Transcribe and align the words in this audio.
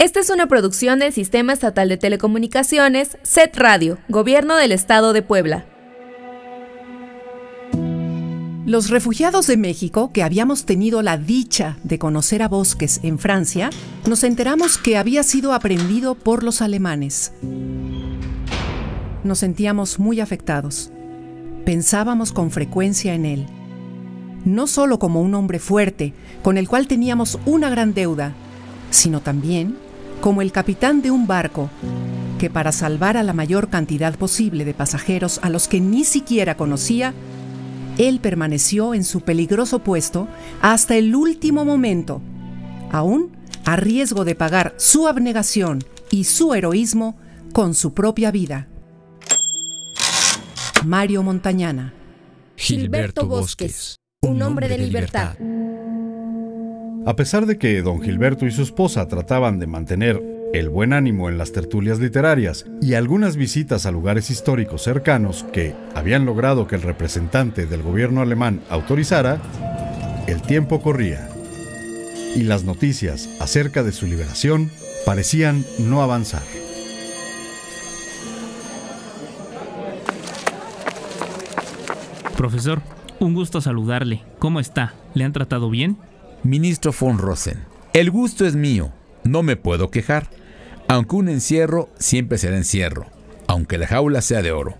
Esta 0.00 0.20
es 0.20 0.30
una 0.30 0.46
producción 0.46 1.00
del 1.00 1.12
Sistema 1.12 1.52
Estatal 1.52 1.88
de 1.88 1.96
Telecomunicaciones, 1.96 3.18
SET 3.24 3.56
Radio, 3.56 3.98
Gobierno 4.08 4.54
del 4.54 4.70
Estado 4.70 5.12
de 5.12 5.22
Puebla. 5.22 5.66
Los 8.64 8.90
refugiados 8.90 9.48
de 9.48 9.56
México, 9.56 10.12
que 10.12 10.22
habíamos 10.22 10.66
tenido 10.66 11.02
la 11.02 11.16
dicha 11.18 11.78
de 11.82 11.98
conocer 11.98 12.44
a 12.44 12.48
Bosques 12.48 13.00
en 13.02 13.18
Francia, 13.18 13.70
nos 14.06 14.22
enteramos 14.22 14.78
que 14.78 14.96
había 14.96 15.24
sido 15.24 15.52
aprendido 15.52 16.14
por 16.14 16.44
los 16.44 16.62
alemanes. 16.62 17.32
Nos 19.24 19.40
sentíamos 19.40 19.98
muy 19.98 20.20
afectados. 20.20 20.92
Pensábamos 21.64 22.30
con 22.30 22.52
frecuencia 22.52 23.14
en 23.14 23.26
él. 23.26 23.46
No 24.44 24.68
solo 24.68 25.00
como 25.00 25.22
un 25.22 25.34
hombre 25.34 25.58
fuerte, 25.58 26.14
con 26.44 26.56
el 26.56 26.68
cual 26.68 26.86
teníamos 26.86 27.40
una 27.46 27.68
gran 27.68 27.94
deuda, 27.94 28.36
sino 28.90 29.20
también 29.20 29.87
como 30.20 30.42
el 30.42 30.52
capitán 30.52 31.02
de 31.02 31.10
un 31.10 31.26
barco 31.26 31.70
que 32.38 32.50
para 32.50 32.72
salvar 32.72 33.16
a 33.16 33.22
la 33.22 33.32
mayor 33.32 33.68
cantidad 33.68 34.14
posible 34.16 34.64
de 34.64 34.74
pasajeros 34.74 35.40
a 35.42 35.50
los 35.50 35.68
que 35.68 35.80
ni 35.80 36.04
siquiera 36.04 36.56
conocía, 36.56 37.12
él 37.98 38.20
permaneció 38.20 38.94
en 38.94 39.04
su 39.04 39.22
peligroso 39.22 39.80
puesto 39.80 40.28
hasta 40.62 40.96
el 40.96 41.14
último 41.14 41.64
momento, 41.64 42.22
aún 42.92 43.36
a 43.64 43.76
riesgo 43.76 44.24
de 44.24 44.34
pagar 44.34 44.74
su 44.76 45.08
abnegación 45.08 45.84
y 46.10 46.24
su 46.24 46.54
heroísmo 46.54 47.16
con 47.52 47.74
su 47.74 47.92
propia 47.92 48.30
vida. 48.30 48.68
Mario 50.84 51.22
Montañana. 51.22 51.92
Gilberto 52.56 53.26
Bosques, 53.26 53.96
un 54.22 54.42
hombre 54.42 54.68
de 54.68 54.78
libertad. 54.78 55.36
A 57.08 57.16
pesar 57.16 57.46
de 57.46 57.56
que 57.56 57.80
don 57.80 58.02
Gilberto 58.02 58.44
y 58.44 58.50
su 58.50 58.60
esposa 58.60 59.08
trataban 59.08 59.58
de 59.58 59.66
mantener 59.66 60.22
el 60.52 60.68
buen 60.68 60.92
ánimo 60.92 61.30
en 61.30 61.38
las 61.38 61.52
tertulias 61.52 62.00
literarias 62.00 62.66
y 62.82 62.92
algunas 62.92 63.36
visitas 63.36 63.86
a 63.86 63.90
lugares 63.90 64.28
históricos 64.28 64.82
cercanos 64.82 65.46
que 65.50 65.74
habían 65.94 66.26
logrado 66.26 66.66
que 66.66 66.76
el 66.76 66.82
representante 66.82 67.64
del 67.64 67.82
gobierno 67.82 68.20
alemán 68.20 68.60
autorizara, 68.68 69.40
el 70.26 70.42
tiempo 70.42 70.82
corría 70.82 71.30
y 72.36 72.42
las 72.42 72.64
noticias 72.64 73.30
acerca 73.40 73.82
de 73.82 73.92
su 73.92 74.04
liberación 74.04 74.70
parecían 75.06 75.64
no 75.78 76.02
avanzar. 76.02 76.42
Profesor, 82.36 82.82
un 83.18 83.32
gusto 83.32 83.62
saludarle. 83.62 84.20
¿Cómo 84.38 84.60
está? 84.60 84.92
¿Le 85.14 85.24
han 85.24 85.32
tratado 85.32 85.70
bien? 85.70 85.96
Ministro 86.44 86.94
von 86.98 87.18
Rosen, 87.18 87.64
el 87.92 88.10
gusto 88.10 88.46
es 88.46 88.54
mío, 88.54 88.92
no 89.24 89.42
me 89.42 89.56
puedo 89.56 89.90
quejar. 89.90 90.30
Aunque 90.86 91.16
un 91.16 91.28
encierro 91.28 91.90
siempre 91.98 92.38
será 92.38 92.56
encierro, 92.56 93.06
aunque 93.46 93.76
la 93.76 93.86
jaula 93.86 94.22
sea 94.22 94.40
de 94.40 94.52
oro. 94.52 94.76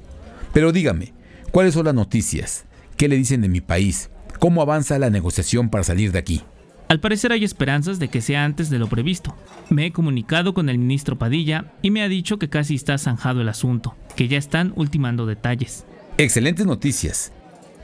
Pero 0.53 0.73
dígame, 0.73 1.12
¿cuáles 1.51 1.75
son 1.75 1.86
las 1.86 1.95
noticias? 1.95 2.64
¿Qué 2.97 3.09
le 3.09 3.17
dicen 3.17 3.42
de 3.42 3.48
mi 3.48 3.61
país? 3.61 4.09
¿Cómo 4.39 4.62
avanza 4.62 4.98
la 4.98 5.11
negociación 5.11 5.69
para 5.69 5.84
salir 5.84 6.12
de 6.12 6.20
aquí? 6.20 6.42
Al 6.89 7.01
parecer 7.01 7.33
hay 7.33 7.45
esperanzas 7.45 7.98
de 7.98 8.09
que 8.09 8.23
sea 8.23 8.45
antes 8.45 8.70
de 8.70 8.79
lo 8.79 8.86
previsto. 8.86 9.36
Me 9.69 9.84
he 9.84 9.92
comunicado 9.92 10.55
con 10.55 10.69
el 10.69 10.79
ministro 10.79 11.19
Padilla 11.19 11.73
y 11.83 11.91
me 11.91 12.03
ha 12.03 12.09
dicho 12.09 12.39
que 12.39 12.48
casi 12.48 12.77
está 12.77 12.97
zanjado 12.97 13.42
el 13.42 13.48
asunto, 13.48 13.95
que 14.17 14.29
ya 14.29 14.39
están 14.39 14.73
ultimando 14.77 15.27
detalles. 15.27 15.84
Excelentes 16.17 16.64
noticias. 16.64 17.33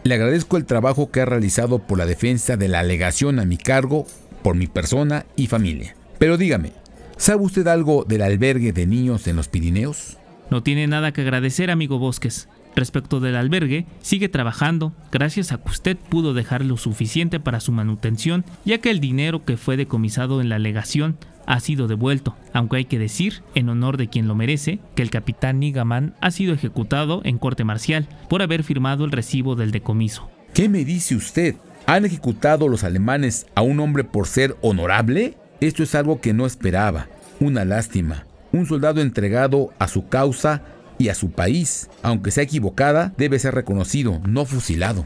Le 0.05 0.17
agradezco 0.17 0.59
el 0.59 0.67
trabajo 0.67 1.11
que 1.11 1.23
ha 1.23 1.25
realizado 1.25 1.79
por 1.79 1.97
la 1.97 2.05
defensa 2.05 2.59
de 2.59 2.69
la 2.69 2.81
alegación 2.81 3.39
a 3.39 3.47
mi 3.47 3.57
cargo 3.57 4.07
por 4.43 4.55
mi 4.55 4.67
persona 4.67 5.25
y 5.35 5.47
familia. 5.47 5.97
Pero 6.19 6.37
dígame, 6.37 6.73
¿sabe 7.17 7.43
usted 7.43 7.67
algo 7.69 8.05
del 8.07 8.21
albergue 8.21 8.75
de 8.75 8.87
niños 8.87 9.27
en 9.27 9.37
los 9.37 9.49
Pirineos? 9.49 10.19
No 10.51 10.63
tiene 10.63 10.87
nada 10.87 11.13
que 11.13 11.23
agradecer, 11.23 11.71
amigo 11.71 11.99
Bosques. 11.99 12.51
Respecto 12.77 13.19
del 13.21 13.35
albergue, 13.35 13.87
sigue 14.03 14.29
trabajando, 14.29 14.93
gracias 15.11 15.53
a 15.53 15.59
que 15.59 15.71
usted 15.71 15.97
pudo 15.97 16.35
dejar 16.35 16.67
lo 16.67 16.77
suficiente 16.77 17.41
para 17.41 17.61
su 17.61 17.73
manutención, 17.73 18.45
ya 18.67 18.79
que 18.79 18.91
el 18.91 19.01
dinero 19.01 19.47
que 19.47 19.57
fue 19.57 19.79
decomisado 19.79 20.43
en 20.43 20.51
la 20.51 20.57
alegación 20.57 21.17
ha 21.47 21.61
sido 21.61 21.89
devuelto, 21.89 22.37
aunque 22.53 22.79
hay 22.79 22.85
que 22.85 22.99
decir, 22.99 23.43
en 23.55 23.69
honor 23.69 23.97
de 23.97 24.09
quien 24.09 24.29
lo 24.29 24.35
merece, 24.35 24.81
que 24.95 25.03
el 25.03 25.11
capitán 25.11 25.61
Nigaman 25.61 26.15
ha 26.21 26.31
sido 26.31 26.55
ejecutado 26.55 27.21
en 27.25 27.39
corte 27.39 27.65
marcial 27.65 28.09
por 28.29 28.43
haber 28.43 28.63
firmado 28.63 29.05
el 29.05 29.13
recibo 29.13 29.55
del 29.57 29.71
decomiso. 29.71 30.31
¿Qué 30.53 30.69
me 30.69 30.85
dice 30.85 31.17
usted? 31.17 31.57
¿Han 31.87 32.05
ejecutado 32.05 32.69
los 32.69 32.85
alemanes 32.85 33.47
a 33.55 33.63
un 33.63 33.81
hombre 33.81 34.05
por 34.05 34.27
ser 34.27 34.57
honorable? 34.63 35.37
Esto 35.61 35.83
es 35.83 35.95
algo 35.95 36.21
que 36.21 36.33
no 36.33 36.47
esperaba. 36.47 37.09
Una 37.41 37.65
lástima. 37.65 38.27
Un 38.53 38.67
soldado 38.67 39.01
entregado 39.01 39.73
a 39.79 39.89
su 39.89 40.09
causa 40.09 40.63
y 40.99 41.09
a 41.09 41.15
su 41.15 41.31
país, 41.33 41.91
aunque 42.03 42.31
sea 42.31 42.45
equivocada, 42.45 43.13
debe 43.17 43.39
ser 43.39 43.55
reconocido, 43.55 44.21
no 44.27 44.45
fusilado. 44.45 45.05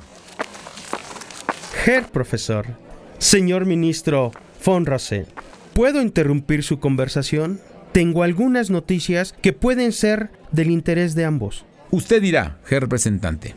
Herr 1.86 2.06
Profesor, 2.08 2.66
señor 3.18 3.64
ministro 3.64 4.32
von 4.64 4.84
Rossel, 4.84 5.26
¿puedo 5.78 6.02
interrumpir 6.02 6.64
su 6.64 6.80
conversación? 6.80 7.60
Tengo 7.92 8.24
algunas 8.24 8.68
noticias 8.68 9.32
que 9.40 9.52
pueden 9.52 9.92
ser 9.92 10.28
del 10.50 10.72
interés 10.72 11.14
de 11.14 11.24
ambos. 11.24 11.66
Usted 11.92 12.20
dirá, 12.20 12.58
Herr 12.68 12.82
representante. 12.82 13.54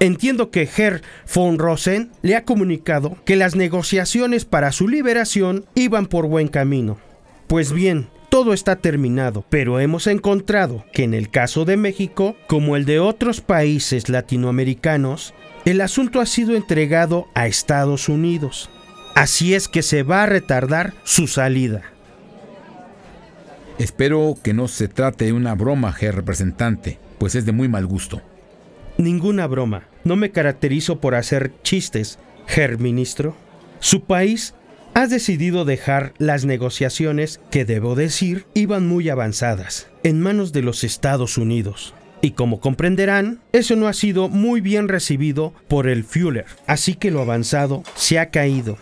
Entiendo 0.00 0.50
que 0.50 0.68
Herr 0.76 1.00
von 1.32 1.60
Rosen 1.60 2.10
le 2.22 2.34
ha 2.34 2.44
comunicado 2.44 3.18
que 3.24 3.36
las 3.36 3.54
negociaciones 3.54 4.44
para 4.44 4.72
su 4.72 4.88
liberación 4.88 5.64
iban 5.76 6.06
por 6.06 6.26
buen 6.26 6.48
camino. 6.48 6.98
Pues 7.46 7.72
bien, 7.72 8.08
todo 8.30 8.52
está 8.52 8.74
terminado, 8.74 9.44
pero 9.48 9.78
hemos 9.78 10.08
encontrado 10.08 10.84
que 10.92 11.04
en 11.04 11.14
el 11.14 11.30
caso 11.30 11.64
de 11.66 11.76
México, 11.76 12.34
como 12.48 12.74
el 12.74 12.84
de 12.84 12.98
otros 12.98 13.40
países 13.40 14.08
latinoamericanos, 14.08 15.34
el 15.64 15.82
asunto 15.82 16.20
ha 16.20 16.26
sido 16.26 16.56
entregado 16.56 17.28
a 17.36 17.46
Estados 17.46 18.08
Unidos. 18.08 18.70
Así 19.14 19.54
es 19.54 19.68
que 19.68 19.82
se 19.82 20.02
va 20.02 20.22
a 20.22 20.26
retardar 20.26 20.94
su 21.04 21.26
salida. 21.26 21.82
Espero 23.78 24.36
que 24.42 24.52
no 24.52 24.68
se 24.68 24.88
trate 24.88 25.26
de 25.26 25.32
una 25.32 25.54
broma, 25.54 25.94
Herr 25.98 26.14
representante, 26.14 26.98
pues 27.18 27.34
es 27.34 27.46
de 27.46 27.52
muy 27.52 27.68
mal 27.68 27.86
gusto. 27.86 28.20
Ninguna 28.98 29.46
broma. 29.46 29.84
No 30.04 30.16
me 30.16 30.30
caracterizo 30.30 31.00
por 31.00 31.14
hacer 31.14 31.52
chistes, 31.62 32.18
Herr 32.46 32.78
ministro. 32.78 33.34
Su 33.78 34.04
país 34.04 34.54
ha 34.92 35.06
decidido 35.06 35.64
dejar 35.64 36.12
las 36.18 36.44
negociaciones 36.44 37.40
que, 37.50 37.64
debo 37.64 37.94
decir, 37.94 38.44
iban 38.52 38.86
muy 38.86 39.08
avanzadas, 39.08 39.88
en 40.02 40.20
manos 40.20 40.52
de 40.52 40.60
los 40.62 40.84
Estados 40.84 41.38
Unidos. 41.38 41.94
Y 42.20 42.32
como 42.32 42.60
comprenderán, 42.60 43.40
eso 43.52 43.76
no 43.76 43.88
ha 43.88 43.94
sido 43.94 44.28
muy 44.28 44.60
bien 44.60 44.88
recibido 44.88 45.54
por 45.68 45.88
el 45.88 46.04
Führer, 46.04 46.44
así 46.66 46.94
que 46.94 47.10
lo 47.10 47.22
avanzado 47.22 47.82
se 47.94 48.18
ha 48.18 48.28
caído 48.30 48.76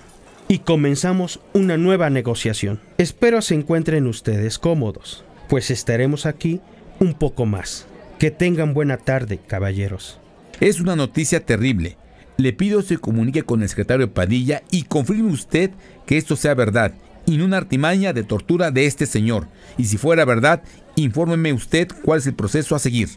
y 0.48 0.60
comenzamos 0.60 1.40
una 1.52 1.76
nueva 1.76 2.10
negociación. 2.10 2.80
Espero 2.96 3.42
se 3.42 3.54
encuentren 3.54 4.06
ustedes 4.06 4.58
cómodos, 4.58 5.24
pues 5.48 5.70
estaremos 5.70 6.26
aquí 6.26 6.60
un 6.98 7.14
poco 7.14 7.46
más. 7.46 7.86
Que 8.18 8.30
tengan 8.30 8.74
buena 8.74 8.96
tarde, 8.96 9.38
caballeros. 9.46 10.18
Es 10.60 10.80
una 10.80 10.96
noticia 10.96 11.44
terrible. 11.44 11.96
Le 12.36 12.52
pido 12.52 12.82
se 12.82 12.98
comunique 12.98 13.42
con 13.42 13.62
el 13.62 13.68
secretario 13.68 14.12
Padilla 14.12 14.62
y 14.70 14.84
confirme 14.84 15.30
usted 15.30 15.70
que 16.06 16.16
esto 16.16 16.34
sea 16.34 16.54
verdad 16.54 16.94
y 17.26 17.36
no 17.36 17.44
una 17.44 17.58
artimaña 17.58 18.12
de 18.12 18.24
tortura 18.24 18.70
de 18.70 18.86
este 18.86 19.06
señor. 19.06 19.46
Y 19.76 19.84
si 19.84 19.98
fuera 19.98 20.24
verdad, 20.24 20.62
infórmeme 20.96 21.52
usted 21.52 21.88
cuál 22.02 22.20
es 22.20 22.26
el 22.26 22.34
proceso 22.34 22.74
a 22.74 22.78
seguir. 22.78 23.10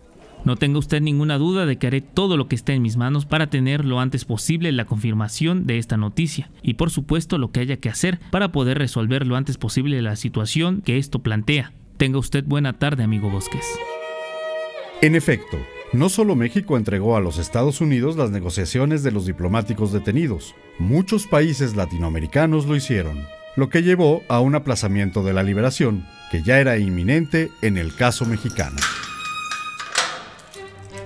No 0.44 0.56
tenga 0.56 0.80
usted 0.80 1.02
ninguna 1.02 1.38
duda 1.38 1.66
de 1.66 1.78
que 1.78 1.88
haré 1.88 2.02
todo 2.02 2.36
lo 2.36 2.48
que 2.48 2.56
esté 2.56 2.74
en 2.74 2.82
mis 2.82 2.98
manos 2.98 3.26
para 3.26 3.50
tener 3.50 3.86
lo 3.86 4.00
antes 4.00 4.26
posible 4.26 4.72
la 4.72 4.86
confirmación 4.86 5.68
de 5.68 5.78
esta 5.78 5.98
noticia 5.98 6.50
y 6.64 6.76
por 6.76 6.90
supuesto 6.90 7.38
lo 7.38 7.52
que 7.52 7.60
haya 7.60 7.78
que 7.78 7.90
hacer 7.90 8.20
para 8.32 8.52
poder 8.52 8.80
resolver 8.80 9.28
lo 9.28 9.36
antes 9.36 9.58
posible 9.58 10.02
la 10.02 10.16
situación 10.16 10.82
que 10.82 10.98
esto 10.98 11.20
plantea. 11.20 11.74
Tenga 11.98 12.18
usted 12.18 12.44
buena 12.44 12.74
tarde, 12.74 13.04
amigo 13.04 13.30
Bosques. 13.30 13.66
En 15.02 15.16
efecto, 15.16 15.58
no 15.94 16.10
solo 16.10 16.36
México 16.36 16.78
entregó 16.78 17.16
a 17.16 17.22
los 17.22 17.38
Estados 17.38 17.82
Unidos 17.82 18.16
las 18.16 18.32
negociaciones 18.32 19.04
de 19.04 19.12
los 19.12 19.26
diplomáticos 19.26 19.92
detenidos, 19.92 20.56
muchos 20.80 21.28
países 21.28 21.76
latinoamericanos 21.76 22.66
lo 22.66 22.76
hicieron, 22.76 23.24
lo 23.56 23.70
que 23.70 23.84
llevó 23.84 24.24
a 24.28 24.40
un 24.40 24.56
aplazamiento 24.56 25.22
de 25.22 25.34
la 25.34 25.44
liberación, 25.44 26.06
que 26.32 26.42
ya 26.42 26.60
era 26.60 26.78
inminente 26.78 27.52
en 27.62 27.78
el 27.78 27.94
caso 27.94 28.26
mexicano. 28.26 28.78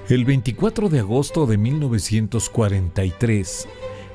El 0.08 0.24
24 0.24 0.90
de 0.90 1.00
agosto 1.00 1.48
de 1.48 1.58
1943, 1.58 3.68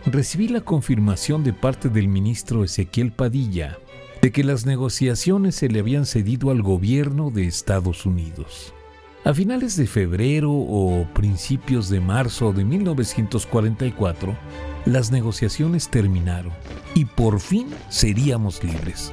recibí 0.06 0.46
la 0.46 0.60
confirmación 0.60 1.42
de 1.42 1.52
parte 1.52 1.88
del 1.88 2.06
ministro 2.06 2.62
Ezequiel 2.62 3.10
Padilla 3.10 3.76
de 4.22 4.30
que 4.30 4.44
las 4.44 4.66
negociaciones 4.66 5.56
se 5.56 5.68
le 5.68 5.80
habían 5.80 6.06
cedido 6.06 6.52
al 6.52 6.62
gobierno 6.62 7.32
de 7.32 7.48
Estados 7.48 8.06
Unidos. 8.06 8.72
A 9.24 9.34
finales 9.34 9.76
de 9.76 9.88
febrero 9.88 10.52
o 10.52 11.08
principios 11.12 11.88
de 11.88 11.98
marzo 11.98 12.52
de 12.52 12.64
1944, 12.64 14.36
las 14.86 15.10
negociaciones 15.10 15.88
terminaron 15.88 16.52
y 16.94 17.04
por 17.04 17.40
fin 17.40 17.66
seríamos 17.88 18.62
libres. 18.62 19.12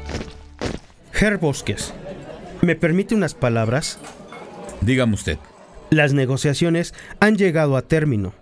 Herr 1.11 1.39
Bosques, 1.39 1.91
¿me 2.61 2.75
permite 2.75 3.15
unas 3.15 3.33
palabras? 3.33 3.97
Dígame 4.81 5.15
usted. 5.15 5.39
Las 5.89 6.13
negociaciones 6.13 6.93
han 7.19 7.37
llegado 7.37 7.77
a 7.77 7.81
término. 7.81 8.33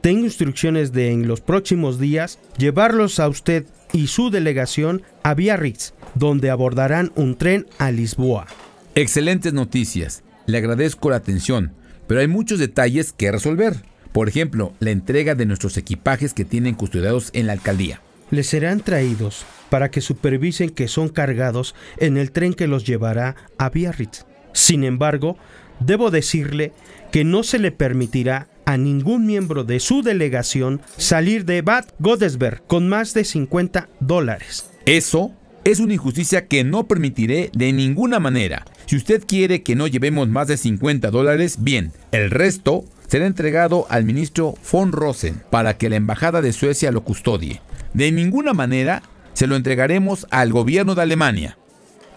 Tengo 0.00 0.24
instrucciones 0.24 0.92
de 0.92 1.10
en 1.10 1.28
los 1.28 1.40
próximos 1.40 1.98
días 1.98 2.38
llevarlos 2.56 3.20
a 3.20 3.28
usted 3.28 3.66
y 3.92 4.06
su 4.06 4.30
delegación 4.30 5.02
a 5.22 5.34
Biarritz, 5.34 5.92
donde 6.14 6.48
abordarán 6.48 7.12
un 7.14 7.36
tren 7.36 7.66
a 7.78 7.90
Lisboa. 7.90 8.46
Excelentes 8.94 9.52
noticias. 9.52 10.22
Le 10.46 10.58
agradezco 10.58 11.10
la 11.10 11.16
atención, 11.16 11.72
pero 12.06 12.20
hay 12.20 12.28
muchos 12.28 12.58
detalles 12.58 13.12
que 13.12 13.30
resolver. 13.30 13.74
Por 14.12 14.28
ejemplo, 14.28 14.72
la 14.80 14.90
entrega 14.90 15.34
de 15.34 15.44
nuestros 15.44 15.76
equipajes 15.76 16.32
que 16.32 16.46
tienen 16.46 16.74
custodiados 16.74 17.30
en 17.34 17.46
la 17.46 17.52
alcaldía. 17.52 18.00
Les 18.30 18.46
serán 18.46 18.80
traídos 18.80 19.44
para 19.68 19.90
que 19.90 20.00
supervisen 20.00 20.70
que 20.70 20.88
son 20.88 21.10
cargados 21.10 21.74
en 21.98 22.16
el 22.16 22.32
tren 22.32 22.54
que 22.54 22.68
los 22.68 22.86
llevará 22.86 23.36
a 23.58 23.68
Biarritz. 23.68 24.24
Sin 24.52 24.84
embargo, 24.84 25.36
debo 25.80 26.10
decirle 26.10 26.72
que 27.12 27.24
no 27.24 27.42
se 27.42 27.58
le 27.58 27.72
permitirá 27.72 28.48
a 28.64 28.76
ningún 28.76 29.26
miembro 29.26 29.64
de 29.64 29.80
su 29.80 30.02
delegación 30.02 30.80
salir 30.96 31.44
de 31.44 31.62
Bad 31.62 31.86
Godesberg 31.98 32.66
con 32.66 32.88
más 32.88 33.14
de 33.14 33.24
50 33.24 33.88
dólares. 34.00 34.70
Eso 34.86 35.32
es 35.64 35.80
una 35.80 35.94
injusticia 35.94 36.46
que 36.46 36.64
no 36.64 36.86
permitiré 36.86 37.50
de 37.52 37.72
ninguna 37.72 38.20
manera. 38.20 38.64
Si 38.86 38.96
usted 38.96 39.24
quiere 39.26 39.62
que 39.62 39.74
no 39.74 39.86
llevemos 39.86 40.28
más 40.28 40.48
de 40.48 40.56
50 40.56 41.10
dólares, 41.10 41.58
bien, 41.60 41.92
el 42.12 42.30
resto 42.30 42.84
será 43.08 43.26
entregado 43.26 43.86
al 43.88 44.04
ministro 44.04 44.54
von 44.70 44.92
Rosen 44.92 45.42
para 45.50 45.76
que 45.76 45.88
la 45.88 45.96
embajada 45.96 46.42
de 46.42 46.52
Suecia 46.52 46.92
lo 46.92 47.02
custodie. 47.02 47.60
De 47.94 48.12
ninguna 48.12 48.52
manera 48.52 49.02
se 49.32 49.46
lo 49.46 49.56
entregaremos 49.56 50.26
al 50.30 50.52
gobierno 50.52 50.94
de 50.94 51.02
Alemania. 51.02 51.58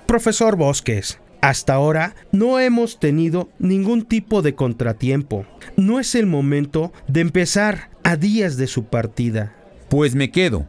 Profesor 0.06 0.56
Bosques, 0.56 1.20
hasta 1.42 1.74
ahora 1.74 2.16
no 2.32 2.60
hemos 2.60 3.00
tenido 3.00 3.50
ningún 3.60 4.04
tipo 4.04 4.42
de 4.42 4.56
contratiempo. 4.56 5.46
No 5.78 6.00
es 6.00 6.16
el 6.16 6.26
momento 6.26 6.92
de 7.08 7.22
empezar 7.22 7.90
a 8.04 8.16
días 8.16 8.58
de 8.58 8.68
su 8.68 8.86
partida. 8.86 9.56
Pues 9.90 10.16
me 10.16 10.32
quedo, 10.32 10.68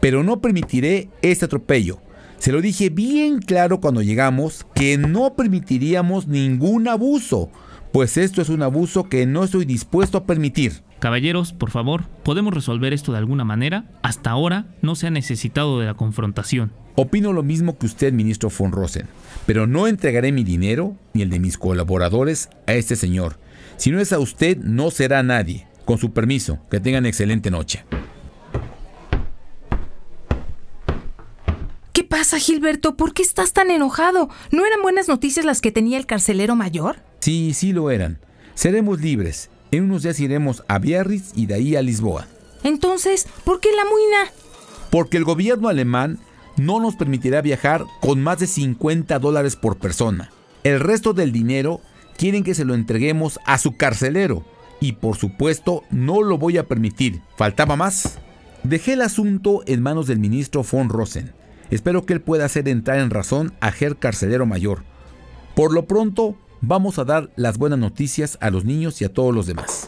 pero 0.00 0.22
no 0.22 0.40
permitiré 0.40 1.08
este 1.22 1.44
atropello. 1.46 2.00
Se 2.38 2.52
lo 2.52 2.60
dije 2.60 2.90
bien 2.90 3.40
claro 3.40 3.80
cuando 3.80 4.02
llegamos 4.02 4.66
que 4.74 4.98
no 4.98 5.34
permitiríamos 5.34 6.26
ningún 6.28 6.86
abuso, 6.86 7.50
pues 7.92 8.16
esto 8.18 8.42
es 8.42 8.50
un 8.50 8.62
abuso 8.62 9.08
que 9.08 9.26
no 9.26 9.44
estoy 9.44 9.64
dispuesto 9.64 10.18
a 10.18 10.26
permitir. 10.26 10.82
Caballeros, 10.98 11.52
por 11.52 11.70
favor, 11.70 12.04
¿podemos 12.24 12.52
resolver 12.52 12.92
esto 12.92 13.12
de 13.12 13.18
alguna 13.18 13.44
manera? 13.44 13.86
Hasta 14.02 14.30
ahora 14.30 14.66
no 14.82 14.94
se 14.96 15.06
ha 15.06 15.10
necesitado 15.10 15.80
de 15.80 15.86
la 15.86 15.94
confrontación. 15.94 16.72
Opino 16.98 17.34
lo 17.34 17.42
mismo 17.42 17.76
que 17.78 17.84
usted, 17.84 18.14
ministro 18.14 18.50
von 18.50 18.72
Rosen, 18.72 19.06
pero 19.44 19.66
no 19.66 19.86
entregaré 19.86 20.32
mi 20.32 20.44
dinero 20.44 20.96
ni 21.12 21.20
el 21.20 21.28
de 21.28 21.38
mis 21.38 21.58
colaboradores 21.58 22.48
a 22.66 22.72
este 22.72 22.96
señor. 22.96 23.38
Si 23.76 23.90
no 23.90 24.00
es 24.00 24.14
a 24.14 24.18
usted, 24.18 24.56
no 24.56 24.90
será 24.90 25.18
a 25.18 25.22
nadie. 25.22 25.66
Con 25.84 25.98
su 25.98 26.12
permiso, 26.12 26.58
que 26.70 26.80
tengan 26.80 27.04
excelente 27.04 27.50
noche. 27.50 27.84
¿Qué 31.92 32.02
pasa, 32.02 32.38
Gilberto? 32.38 32.96
¿Por 32.96 33.12
qué 33.12 33.20
estás 33.20 33.52
tan 33.52 33.70
enojado? 33.70 34.30
¿No 34.50 34.64
eran 34.64 34.80
buenas 34.80 35.06
noticias 35.06 35.44
las 35.44 35.60
que 35.60 35.72
tenía 35.72 35.98
el 35.98 36.06
carcelero 36.06 36.56
mayor? 36.56 36.96
Sí, 37.20 37.52
sí 37.52 37.74
lo 37.74 37.90
eran. 37.90 38.20
Seremos 38.54 39.02
libres. 39.02 39.50
En 39.70 39.84
unos 39.84 40.02
días 40.02 40.18
iremos 40.18 40.64
a 40.66 40.78
Biarritz 40.78 41.32
y 41.34 41.44
de 41.44 41.54
ahí 41.54 41.76
a 41.76 41.82
Lisboa. 41.82 42.26
Entonces, 42.64 43.28
¿por 43.44 43.60
qué 43.60 43.68
la 43.76 43.84
muina? 43.84 44.32
Porque 44.90 45.18
el 45.18 45.24
gobierno 45.24 45.68
alemán 45.68 46.18
no 46.56 46.80
nos 46.80 46.96
permitirá 46.96 47.42
viajar 47.42 47.84
con 48.00 48.22
más 48.22 48.38
de 48.38 48.46
50 48.46 49.18
dólares 49.18 49.56
por 49.56 49.76
persona. 49.76 50.30
El 50.64 50.80
resto 50.80 51.12
del 51.12 51.32
dinero 51.32 51.80
quieren 52.16 52.44
que 52.44 52.54
se 52.54 52.64
lo 52.64 52.74
entreguemos 52.74 53.38
a 53.44 53.58
su 53.58 53.76
carcelero. 53.76 54.44
Y 54.80 54.92
por 54.92 55.16
supuesto 55.16 55.84
no 55.90 56.22
lo 56.22 56.38
voy 56.38 56.58
a 56.58 56.66
permitir. 56.66 57.22
¿Faltaba 57.36 57.76
más? 57.76 58.18
Dejé 58.62 58.94
el 58.94 59.02
asunto 59.02 59.62
en 59.66 59.82
manos 59.82 60.06
del 60.06 60.18
ministro 60.18 60.64
von 60.70 60.88
Rosen. 60.88 61.32
Espero 61.70 62.04
que 62.04 62.12
él 62.12 62.20
pueda 62.20 62.44
hacer 62.44 62.68
entrar 62.68 62.98
en 62.98 63.10
razón 63.10 63.54
a 63.60 63.72
Ger 63.72 63.96
Carcelero 63.96 64.46
Mayor. 64.46 64.82
Por 65.54 65.72
lo 65.72 65.86
pronto, 65.86 66.36
vamos 66.60 66.98
a 66.98 67.04
dar 67.04 67.30
las 67.36 67.58
buenas 67.58 67.78
noticias 67.78 68.38
a 68.40 68.50
los 68.50 68.64
niños 68.64 69.00
y 69.00 69.04
a 69.04 69.12
todos 69.12 69.34
los 69.34 69.46
demás. 69.46 69.85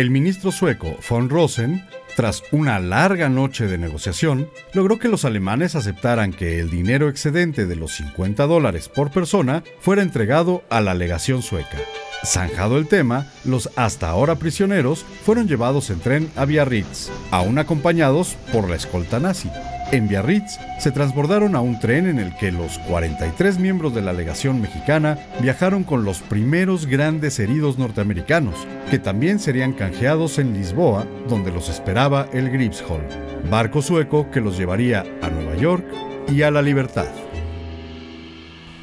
El 0.00 0.08
ministro 0.08 0.50
sueco 0.50 0.96
von 1.10 1.28
Rosen, 1.28 1.86
tras 2.16 2.42
una 2.52 2.78
larga 2.78 3.28
noche 3.28 3.66
de 3.66 3.76
negociación, 3.76 4.48
logró 4.72 4.98
que 4.98 5.08
los 5.08 5.26
alemanes 5.26 5.74
aceptaran 5.74 6.32
que 6.32 6.58
el 6.58 6.70
dinero 6.70 7.10
excedente 7.10 7.66
de 7.66 7.76
los 7.76 7.96
50 7.96 8.46
dólares 8.46 8.88
por 8.88 9.10
persona 9.10 9.62
fuera 9.78 10.00
entregado 10.00 10.64
a 10.70 10.80
la 10.80 10.94
legación 10.94 11.42
sueca. 11.42 11.76
Zanjado 12.24 12.78
el 12.78 12.88
tema, 12.88 13.26
los 13.44 13.68
hasta 13.76 14.08
ahora 14.08 14.36
prisioneros 14.36 15.04
fueron 15.26 15.46
llevados 15.46 15.90
en 15.90 16.00
tren 16.00 16.30
a 16.34 16.46
Biarritz, 16.46 17.10
aún 17.30 17.58
acompañados 17.58 18.38
por 18.54 18.70
la 18.70 18.76
escolta 18.76 19.20
nazi. 19.20 19.50
En 19.92 20.06
Biarritz 20.06 20.60
se 20.78 20.92
transbordaron 20.92 21.56
a 21.56 21.60
un 21.60 21.80
tren 21.80 22.06
en 22.06 22.20
el 22.20 22.32
que 22.36 22.52
los 22.52 22.78
43 22.78 23.58
miembros 23.58 23.92
de 23.92 24.02
la 24.02 24.12
legación 24.12 24.60
mexicana 24.60 25.18
viajaron 25.42 25.82
con 25.82 26.04
los 26.04 26.20
primeros 26.20 26.86
grandes 26.86 27.40
heridos 27.40 27.76
norteamericanos, 27.76 28.54
que 28.88 29.00
también 29.00 29.40
serían 29.40 29.72
canjeados 29.72 30.38
en 30.38 30.54
Lisboa, 30.54 31.06
donde 31.28 31.50
los 31.50 31.68
esperaba 31.68 32.28
el 32.32 32.50
Gripshall, 32.50 33.02
barco 33.50 33.82
sueco 33.82 34.30
que 34.30 34.40
los 34.40 34.56
llevaría 34.56 35.04
a 35.22 35.28
Nueva 35.28 35.56
York 35.56 35.84
y 36.28 36.42
a 36.42 36.52
la 36.52 36.62
libertad. 36.62 37.08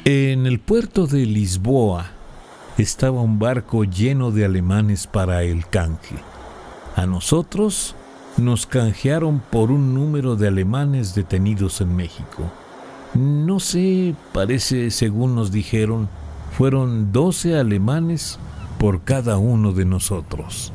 En 0.04 0.44
el 0.44 0.58
puerto 0.58 1.06
de 1.06 1.24
Lisboa 1.24 2.10
estaba 2.76 3.22
un 3.22 3.38
barco 3.38 3.84
lleno 3.84 4.30
de 4.30 4.44
alemanes 4.44 5.06
para 5.06 5.42
el 5.42 5.66
canje. 5.66 6.16
A 6.96 7.06
nosotros 7.06 7.94
nos 8.38 8.66
canjearon 8.66 9.40
por 9.50 9.70
un 9.70 9.94
número 9.94 10.36
de 10.36 10.48
alemanes 10.48 11.14
detenidos 11.14 11.80
en 11.80 11.94
México. 11.96 12.50
No 13.14 13.58
sé, 13.60 14.14
parece, 14.32 14.90
según 14.90 15.34
nos 15.34 15.50
dijeron, 15.50 16.08
fueron 16.56 17.12
12 17.12 17.56
alemanes 17.56 18.38
por 18.78 19.02
cada 19.02 19.38
uno 19.38 19.72
de 19.72 19.84
nosotros. 19.84 20.72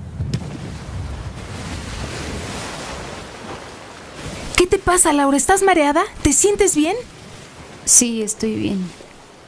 ¿Qué 4.58 4.68
te 4.68 4.78
pasa, 4.78 5.14
Laura? 5.14 5.38
¿Estás 5.38 5.64
mareada? 5.64 6.04
¿Te 6.22 6.34
sientes 6.34 6.76
bien? 6.76 6.96
Sí, 7.86 8.22
estoy 8.22 8.56
bien. 8.56 8.80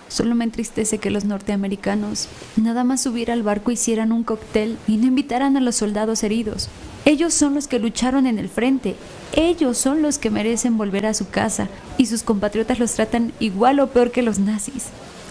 Solo 0.07 0.35
me 0.35 0.45
entristece 0.45 0.97
que 0.99 1.09
los 1.09 1.25
norteamericanos 1.25 2.29
nada 2.55 2.83
más 2.83 3.01
subir 3.01 3.31
al 3.31 3.43
barco 3.43 3.71
hicieran 3.71 4.11
un 4.11 4.23
cóctel 4.23 4.77
y 4.87 4.97
no 4.97 5.07
invitaran 5.07 5.57
a 5.57 5.61
los 5.61 5.75
soldados 5.75 6.23
heridos. 6.23 6.69
Ellos 7.05 7.35
son 7.35 7.53
los 7.53 7.67
que 7.67 7.79
lucharon 7.79 8.25
en 8.25 8.39
el 8.39 8.49
frente. 8.49 8.95
Ellos 9.33 9.77
son 9.77 10.01
los 10.01 10.17
que 10.17 10.31
merecen 10.31 10.77
volver 10.77 11.05
a 11.05 11.13
su 11.13 11.29
casa 11.29 11.67
y 11.97 12.07
sus 12.07 12.23
compatriotas 12.23 12.79
los 12.79 12.93
tratan 12.93 13.31
igual 13.39 13.79
o 13.79 13.87
peor 13.87 14.11
que 14.11 14.23
los 14.23 14.39
nazis. 14.39 14.85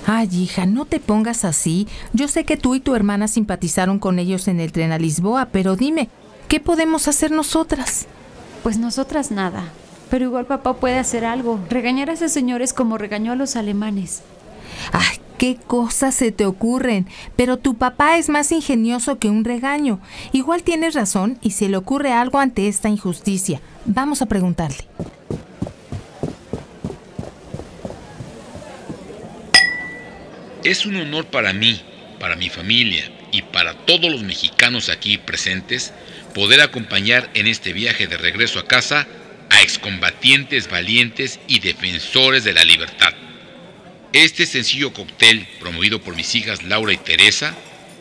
Ay, 0.06 0.28
hija, 0.32 0.66
no 0.66 0.84
te 0.84 1.00
pongas 1.00 1.44
así. 1.44 1.88
Yo 2.12 2.28
sé 2.28 2.44
que 2.44 2.56
tú 2.56 2.74
y 2.74 2.80
tu 2.80 2.94
hermana 2.94 3.26
simpatizaron 3.26 3.98
con 3.98 4.18
ellos 4.18 4.48
en 4.48 4.60
el 4.60 4.70
tren 4.70 4.92
a 4.92 4.98
Lisboa, 4.98 5.48
pero 5.50 5.76
dime, 5.76 6.10
¿qué 6.46 6.60
podemos 6.60 7.08
hacer 7.08 7.30
nosotras? 7.30 8.06
Pues 8.62 8.78
nosotras 8.78 9.30
nada. 9.30 9.64
Pero 10.10 10.26
igual 10.26 10.46
papá 10.46 10.74
puede 10.74 10.98
hacer 10.98 11.24
algo. 11.24 11.58
Regañar 11.70 12.10
a 12.10 12.12
esos 12.12 12.30
señores 12.30 12.72
como 12.72 12.98
regañó 12.98 13.32
a 13.32 13.36
los 13.36 13.56
alemanes. 13.56 14.22
Ay, 14.92 15.18
qué 15.38 15.56
cosas 15.56 16.14
se 16.14 16.32
te 16.32 16.46
ocurren. 16.46 17.06
Pero 17.36 17.58
tu 17.58 17.76
papá 17.76 18.18
es 18.18 18.28
más 18.28 18.52
ingenioso 18.52 19.18
que 19.18 19.30
un 19.30 19.44
regaño. 19.44 20.00
Igual 20.32 20.62
tienes 20.62 20.94
razón 20.94 21.38
y 21.42 21.50
se 21.50 21.68
le 21.68 21.76
ocurre 21.76 22.12
algo 22.12 22.38
ante 22.38 22.68
esta 22.68 22.88
injusticia. 22.88 23.60
Vamos 23.84 24.22
a 24.22 24.26
preguntarle. 24.26 24.84
Es 30.64 30.86
un 30.86 30.96
honor 30.96 31.26
para 31.26 31.52
mí, 31.52 31.80
para 32.18 32.36
mi 32.36 32.48
familia 32.48 33.04
y 33.32 33.42
para 33.42 33.74
todos 33.84 34.10
los 34.10 34.22
mexicanos 34.22 34.88
aquí 34.88 35.18
presentes 35.18 35.92
poder 36.34 36.62
acompañar 36.62 37.28
en 37.34 37.46
este 37.46 37.72
viaje 37.72 38.06
de 38.06 38.16
regreso 38.16 38.58
a 38.58 38.66
casa 38.66 39.06
a 39.50 39.62
excombatientes 39.62 40.70
valientes 40.70 41.38
y 41.46 41.60
defensores 41.60 42.44
de 42.44 42.54
la 42.54 42.64
libertad. 42.64 43.12
Este 44.14 44.46
sencillo 44.46 44.92
cóctel, 44.92 45.44
promovido 45.58 46.00
por 46.00 46.14
mis 46.14 46.36
hijas 46.36 46.62
Laura 46.62 46.92
y 46.92 46.98
Teresa, 46.98 47.52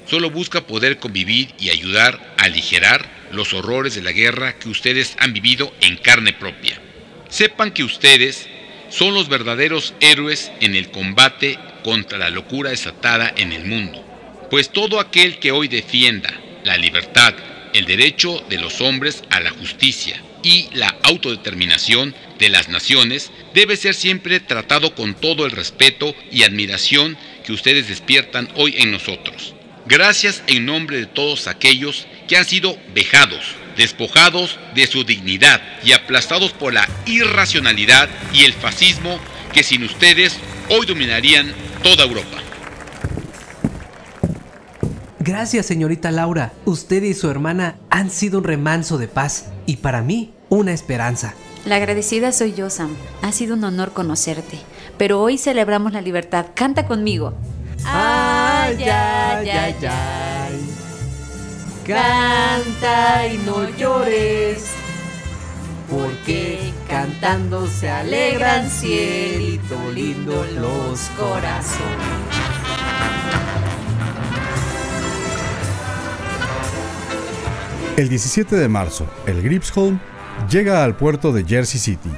solo 0.05 0.29
busca 0.29 0.67
poder 0.67 0.99
convivir 0.99 1.49
y 1.59 1.71
ayudar 1.71 2.35
a 2.37 2.43
aligerar 2.43 3.03
los 3.31 3.55
horrores 3.55 3.95
de 3.95 4.03
la 4.03 4.11
guerra 4.11 4.59
que 4.59 4.69
ustedes 4.69 5.15
han 5.17 5.33
vivido 5.33 5.73
en 5.81 5.97
carne 5.97 6.31
propia. 6.31 6.79
Sepan 7.29 7.71
que 7.71 7.83
ustedes 7.83 8.47
son 8.89 9.15
los 9.15 9.27
verdaderos 9.27 9.95
héroes 10.01 10.51
en 10.61 10.75
el 10.75 10.91
combate 10.91 11.57
contra 11.83 12.19
la 12.19 12.29
locura 12.29 12.69
desatada 12.69 13.33
en 13.35 13.51
el 13.51 13.65
mundo, 13.65 14.05
pues 14.51 14.69
todo 14.69 14.99
aquel 14.99 15.39
que 15.39 15.51
hoy 15.51 15.67
defienda 15.67 16.31
la 16.63 16.77
libertad, 16.77 17.33
el 17.73 17.85
derecho 17.85 18.39
de 18.51 18.59
los 18.59 18.81
hombres 18.81 19.23
a 19.31 19.39
la 19.39 19.49
justicia 19.49 20.21
y 20.43 20.69
la 20.73 20.95
autodeterminación 21.03 22.13
de 22.37 22.49
las 22.49 22.69
naciones 22.69 23.31
debe 23.53 23.77
ser 23.77 23.95
siempre 23.95 24.39
tratado 24.39 24.93
con 24.93 25.15
todo 25.15 25.45
el 25.45 25.51
respeto 25.51 26.13
y 26.31 26.43
admiración 26.43 27.17
que 27.45 27.53
ustedes 27.53 27.87
despiertan 27.87 28.49
hoy 28.55 28.75
en 28.77 28.91
nosotros. 28.91 29.55
Gracias 29.85 30.43
en 30.47 30.65
nombre 30.65 30.97
de 30.97 31.05
todos 31.05 31.47
aquellos 31.47 32.07
que 32.27 32.37
han 32.37 32.45
sido 32.45 32.77
vejados, 32.93 33.43
despojados 33.75 34.59
de 34.75 34.87
su 34.87 35.03
dignidad 35.03 35.61
y 35.83 35.93
aplastados 35.93 36.51
por 36.51 36.73
la 36.73 36.87
irracionalidad 37.05 38.09
y 38.33 38.43
el 38.43 38.53
fascismo 38.53 39.19
que 39.53 39.63
sin 39.63 39.83
ustedes 39.83 40.37
hoy 40.69 40.85
dominarían 40.85 41.53
toda 41.83 42.05
Europa. 42.05 42.42
Gracias, 45.23 45.65
señorita 45.65 46.11
Laura. 46.11 46.51
Usted 46.65 47.01
y 47.03 47.13
su 47.13 47.29
hermana 47.29 47.77
han 47.89 48.09
sido 48.09 48.39
un 48.39 48.43
remanso 48.43 48.97
de 48.97 49.07
paz 49.07 49.45
y 49.65 49.77
para 49.77 50.01
mí 50.01 50.33
una 50.49 50.73
esperanza. 50.73 51.33
La 51.65 51.77
agradecida 51.77 52.33
soy 52.33 52.53
yo, 52.53 52.69
Sam. 52.69 52.93
Ha 53.21 53.31
sido 53.31 53.55
un 53.55 53.63
honor 53.63 53.93
conocerte. 53.93 54.59
Pero 54.97 55.21
hoy 55.21 55.37
celebramos 55.37 55.93
la 55.93 56.01
libertad. 56.01 56.47
Canta 56.53 56.87
conmigo. 56.87 57.35
Ay, 57.85 58.83
ay, 58.83 59.49
ay, 59.49 59.75
ay. 59.87 60.69
Canta 61.87 63.27
y 63.27 63.37
no 63.45 63.69
llores. 63.77 64.71
Porque 65.89 66.73
cantando 66.89 67.65
se 67.67 67.89
alegran 67.89 68.69
cielito 68.69 69.77
lindo 69.93 70.45
los 70.57 70.99
corazones. 71.17 72.43
El 77.95 78.09
17 78.09 78.55
de 78.55 78.67
marzo, 78.69 79.05
el 79.27 79.43
Gripsholm 79.43 79.99
llega 80.49 80.83
al 80.83 80.95
puerto 80.95 81.31
de 81.31 81.45
Jersey 81.45 81.79
City. 81.79 82.09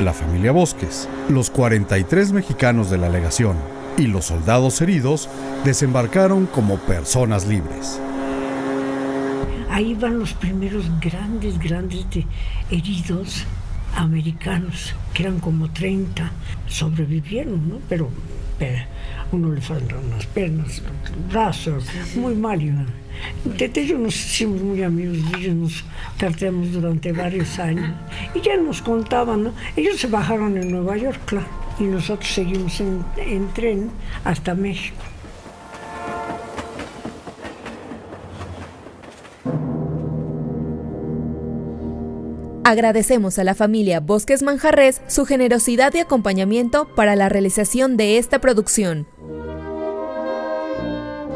La 0.00 0.12
familia 0.12 0.50
Bosques, 0.50 1.08
los 1.28 1.48
43 1.48 2.32
mexicanos 2.32 2.90
de 2.90 2.98
la 2.98 3.08
legación 3.08 3.56
y 3.96 4.08
los 4.08 4.24
soldados 4.24 4.80
heridos 4.80 5.28
desembarcaron 5.64 6.46
como 6.46 6.78
personas 6.78 7.46
libres. 7.46 8.00
Ahí 9.70 9.94
van 9.94 10.18
los 10.18 10.32
primeros 10.32 10.86
grandes, 11.00 11.56
grandes 11.60 12.04
heridos 12.72 13.44
americanos, 13.94 14.92
que 15.14 15.22
eran 15.22 15.38
como 15.38 15.70
30, 15.70 16.32
sobrevivieron, 16.66 17.68
¿no? 17.68 17.78
Pero, 17.88 18.10
uno 19.32 19.52
le 19.52 19.60
faltan 19.60 20.10
las 20.10 20.26
piernas, 20.26 20.82
los 20.82 21.28
brazos, 21.32 21.84
muy 22.16 22.34
mal. 22.34 22.60
Desde 23.44 23.80
ellos 23.80 23.98
nos 23.98 24.14
hicimos 24.14 24.60
muy 24.60 24.82
amigos, 24.82 25.18
ellos 25.38 25.54
nos 25.54 25.84
tratamos 26.18 26.72
durante 26.72 27.12
varios 27.12 27.58
años 27.58 27.90
y 28.34 28.40
ya 28.40 28.56
nos 28.56 28.82
contaban, 28.82 29.44
¿no? 29.44 29.52
Ellos 29.74 29.98
se 29.98 30.06
bajaron 30.06 30.56
en 30.56 30.70
Nueva 30.70 30.96
York, 30.96 31.20
claro, 31.24 31.46
y 31.78 31.84
nosotros 31.84 32.30
seguimos 32.30 32.78
en, 32.80 33.04
en 33.16 33.48
tren 33.54 33.90
hasta 34.24 34.54
México. 34.54 35.02
Agradecemos 42.68 43.38
a 43.38 43.44
la 43.44 43.54
familia 43.54 44.00
Bosques 44.00 44.42
Manjarres 44.42 45.00
su 45.06 45.24
generosidad 45.24 45.94
y 45.94 46.00
acompañamiento 46.00 46.88
para 46.96 47.14
la 47.14 47.28
realización 47.28 47.96
de 47.96 48.18
esta 48.18 48.40
producción. 48.40 49.06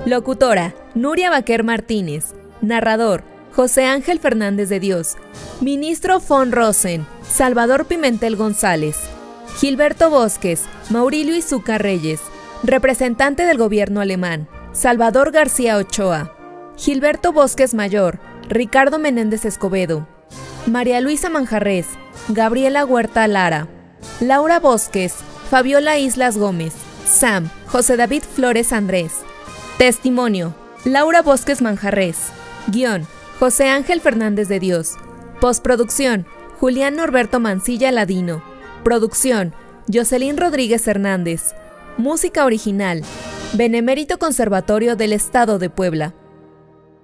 Locutora, 0.06 0.75
Nuria 0.96 1.30
Baquer 1.30 1.62
Martínez. 1.62 2.34
Narrador, 2.62 3.22
José 3.52 3.84
Ángel 3.84 4.18
Fernández 4.18 4.68
de 4.70 4.80
Dios. 4.80 5.18
Ministro 5.60 6.18
Von 6.18 6.50
Rosen, 6.50 7.06
Salvador 7.22 7.87
Pimentel 7.87 8.34
González. 8.34 8.96
Gilberto 9.60 10.10
Bosques, 10.10 10.64
Maurilio 10.88 11.37
Izuca 11.37 11.78
Reyes. 11.78 12.20
Representante 12.64 13.44
del 13.44 13.56
gobierno 13.56 14.00
alemán, 14.00 14.49
Salvador 14.72 15.30
García 15.30 15.76
Ochoa. 15.76 16.34
Gilberto 16.76 17.32
Bosques 17.32 17.72
Mayor, 17.72 18.18
Ricardo 18.49 18.99
Menéndez 18.99 19.44
Escobedo. 19.44 20.08
María 20.66 21.00
Luisa 21.00 21.30
Manjarres, 21.30 21.86
Gabriela 22.28 22.84
Huerta 22.84 23.26
Lara. 23.26 23.66
Laura 24.20 24.60
Bosques, 24.60 25.14
Fabiola 25.48 25.98
Islas 25.98 26.36
Gómez. 26.36 26.74
Sam, 27.06 27.50
José 27.66 27.96
David 27.96 28.22
Flores 28.22 28.72
Andrés. 28.72 29.14
Testimonio, 29.78 30.54
Laura 30.84 31.22
Bosques 31.22 31.62
Manjarres. 31.62 32.28
Guión, 32.68 33.06
José 33.38 33.68
Ángel 33.68 34.00
Fernández 34.00 34.48
de 34.48 34.60
Dios. 34.60 34.96
Postproducción, 35.40 36.26
Julián 36.60 36.96
Norberto 36.96 37.40
Mancilla 37.40 37.90
Ladino. 37.90 38.42
Producción, 38.84 39.54
Jocelyn 39.92 40.36
Rodríguez 40.36 40.86
Hernández. 40.86 41.54
Música 41.96 42.44
original, 42.44 43.02
Benemérito 43.54 44.18
Conservatorio 44.18 44.94
del 44.94 45.14
Estado 45.14 45.58
de 45.58 45.70
Puebla. 45.70 46.14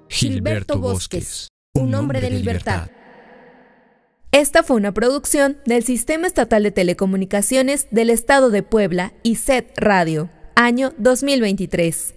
Gilberto 0.09 0.79
Bosques, 0.79 1.49
un 1.75 1.95
hombre 1.95 2.21
de 2.21 2.31
libertad. 2.31 2.89
Esta 4.33 4.63
fue 4.63 4.77
una 4.77 4.93
producción 4.93 5.57
del 5.65 5.83
Sistema 5.83 6.27
Estatal 6.27 6.63
de 6.63 6.71
Telecomunicaciones 6.71 7.87
del 7.91 8.11
Estado 8.11 8.51
de 8.51 8.63
Puebla 8.63 9.15
y 9.23 9.37
SET 9.37 9.73
Radio, 9.79 10.29
año 10.55 10.93
2023. 10.99 12.15